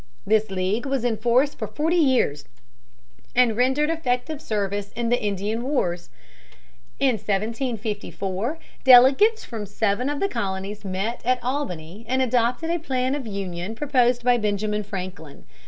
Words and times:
This 0.25 0.49
league 0.49 0.87
was 0.87 1.05
in 1.05 1.15
force 1.15 1.53
for 1.53 1.67
forty 1.67 1.95
years, 1.95 2.45
and 3.35 3.55
rendered 3.55 3.91
effective 3.91 4.41
service 4.41 4.91
in 4.93 5.09
the 5.09 5.21
Indian 5.23 5.61
wars. 5.61 6.09
In 6.99 7.17
1754 7.19 8.57
delegates 8.83 9.45
from 9.45 9.67
seven 9.67 10.09
of 10.09 10.19
the 10.19 10.27
colonies 10.27 10.83
met 10.83 11.21
at 11.23 11.37
Albany 11.43 12.03
and 12.07 12.19
adopted 12.19 12.71
a 12.71 12.79
plan 12.79 13.13
of 13.13 13.27
union 13.27 13.75
proposed 13.75 14.23
by 14.23 14.39
Benjamin 14.39 14.81
Franklin. 14.83 15.45